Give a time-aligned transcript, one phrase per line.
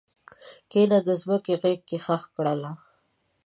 [0.71, 2.71] کښته د مځکې غیږ کې ښخ کړله